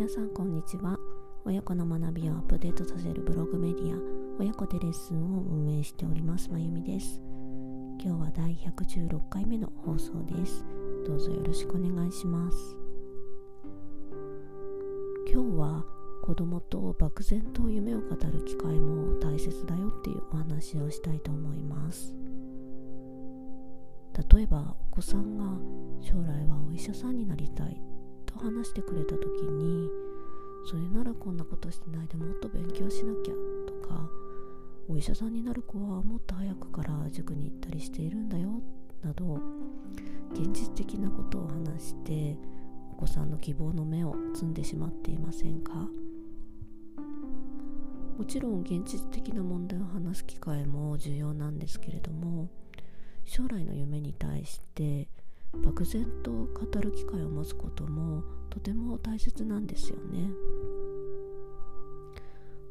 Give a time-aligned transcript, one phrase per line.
[0.00, 0.98] 皆さんこんにちは。
[1.44, 3.98] 親子の学びをアップデートさせるブログメディア
[4.40, 7.20] 親子でレッスンを運営しておりますまゆみです。
[8.02, 10.64] 今日は第116回目の放送です。
[11.06, 12.56] どうぞよろしくお願いします。
[15.30, 15.84] 今日は
[16.22, 22.14] 子供と漠然と夢を語る機会も大切だよっていうお話をしたいと思います。
[24.34, 25.44] 例えばお子さんが
[26.00, 27.89] 将来はお医者さんになりたい。
[28.32, 29.88] と話してくれた時に
[30.66, 33.34] それならこんなことしてないでもっと勉強しなきゃ
[33.66, 34.08] とか
[34.88, 38.60] お医者さんになる子はもっと早くから塾に行ったりしているんだよ
[39.02, 39.38] など
[40.32, 42.36] 現実的なことを話して
[42.92, 45.88] お子さんの希望の目を摘んでしまっていませんか？
[48.18, 52.50] もちろん現実的な問題を話す機会も重要なんですけれども
[53.24, 55.08] 将来の夢に対して
[55.52, 60.30] 漠然と語る機会を持つこともとても大切なんですよね。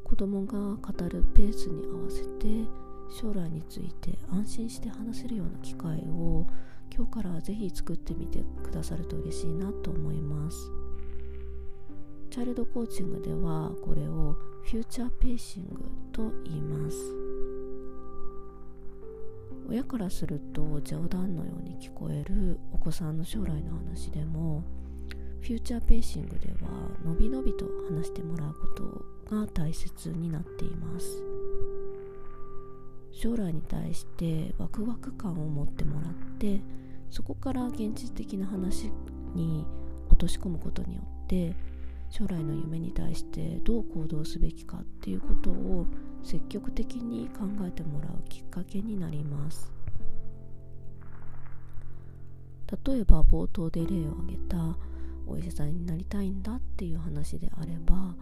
[0.04, 2.68] 子供が語るペースに合わせて
[3.10, 6.46] 将来について安心して話せるような機会を
[6.94, 10.70] 今日からぜひ作ってみてくださると嬉しいなと思います。
[12.30, 17.29] チャイルドコーチングではこれをフューチャーペーシングと言います。
[19.70, 24.64] 親からすると冗談のように聞こえるお子さんの将来の話でも
[25.40, 26.68] フューチャーペーシングでは
[27.04, 28.66] のびのびと話してもらうこ
[29.28, 31.22] とが大切になっています。
[33.12, 36.60] 将来に対してワクワク感を持ってもらって
[37.10, 38.90] そこから現実的な話
[39.34, 39.66] に
[40.08, 41.54] 落とし込むことによって
[42.10, 45.86] 将来の夢に対してどう行動すべきかっていうことを
[46.22, 49.72] 積極的に考えてもらうきっかけになります。
[52.86, 54.76] 例えば冒頭で例を挙げた
[55.26, 58.14] お医者さんになりたいんだっていう話であれば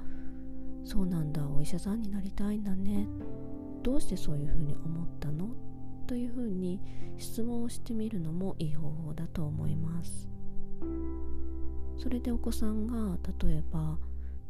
[0.85, 3.07] そうなんだお医者さんになりたいんだね。
[3.83, 5.49] どうしてそういうふうに思ったの？
[6.07, 6.81] というふうに
[7.19, 10.29] 質問をしてみるのもいい方法だと思います。
[11.99, 13.99] それでお子さんが例えば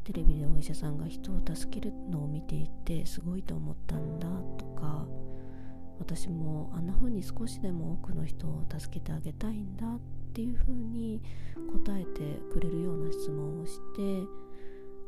[0.05, 4.29] テレビでお医者さんが人を助けるのを見ていてすごいと思ったんだ
[4.59, 5.07] とか
[5.99, 10.01] 私もあんな風に少しでも多くの人を助けてあげたいんだっ
[10.33, 11.21] ていう風に
[11.85, 14.27] 答えてくれるような質問をして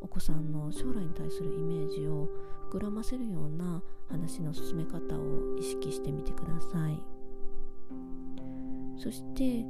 [0.00, 2.28] お子さんの将来に対するイメージを
[2.72, 6.98] 膨らませるような話の進め方を意識してみてください。
[8.98, 9.64] そして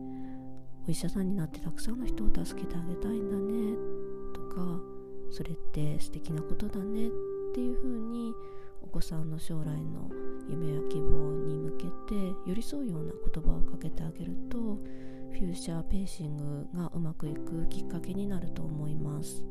[0.86, 3.76] お医者さんになってたくさんの人を助けてあげたいんだね。
[4.32, 4.80] とか
[5.30, 7.10] それって素敵なことだねっ
[7.54, 8.34] ていうふうに
[8.82, 10.10] お子さんの将来の
[10.48, 19.44] 夢や希望に向けて寄り添うような言葉をかけてあげるとフューチャーペーシングがうまくいくきっかけになると思います。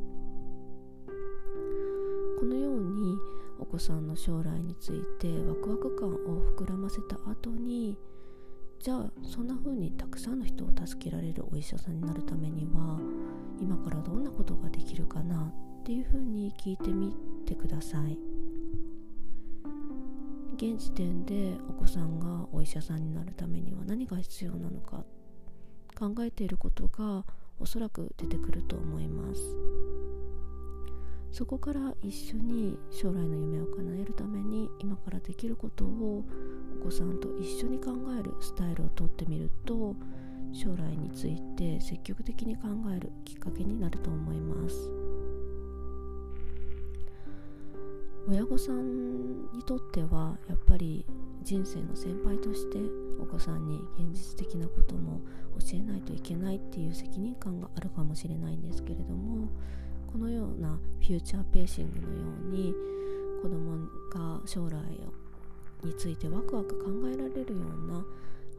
[2.40, 3.18] このように
[3.60, 7.98] お子さんの将来についてワクワク感を膨らませた後に
[8.80, 13.00] じゃあそんな風にたくさんの人を助けられるお医者さんになるためには
[13.60, 15.52] 今からどんなことができるかな
[15.82, 18.18] っていう風に聞いてみてください。
[20.56, 25.06] 現時点でお子さんがお医者さんになるためには何が必要なのか
[25.98, 27.24] 考えていることが
[27.60, 29.42] おそらく出てくると思います。
[31.32, 36.26] そこから一緒に将来の夢を叶えるために今からできることを
[36.82, 39.96] お子さんと一緒に考えるスタイルをとってみると
[40.54, 45.10] 将来について積極的に考えるきっかけになると思います。
[48.28, 51.04] 親御さんにとってはやっぱり
[51.42, 52.78] 人生の先輩として
[53.20, 55.22] お子さんに現実的なことも
[55.60, 59.50] 教えないといけないっていう責任感があるかもしれないんですけれども
[60.06, 62.74] このようなフューチャーペーシングのように
[63.42, 63.78] 子供
[64.14, 64.78] が将来
[65.84, 68.06] についてワクワク考えられるような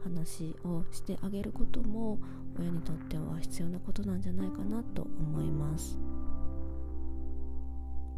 [0.03, 2.19] 話をしてあげることも
[2.59, 5.97] 親にとっては必要なことなんじゃないかなと思います。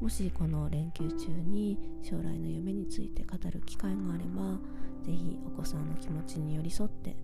[0.02, 4.60] もしこの連休中に将来の夢について語る機会があれば
[5.02, 7.16] 是非お子さんの気持ちに寄り添って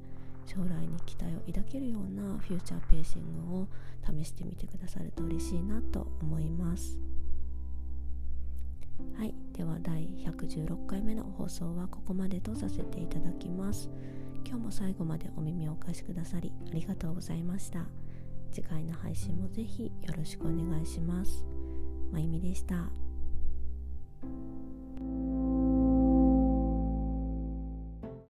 [0.45, 3.67] 将来に期待を抱けるようなフューチャーペーシングを
[4.03, 6.97] 試してみてくださると嬉しいなと思います。
[9.17, 9.35] はい。
[9.53, 13.89] では第116回目の放送はここまでとさせていただきます。
[14.49, 17.85] 今日も最後までお耳をお貸しくださりありがとうございました。
[18.51, 21.45] 次回の配信もぜひよろしくお願いします。
[22.11, 22.89] まゆみでした。